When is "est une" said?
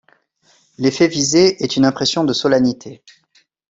1.63-1.85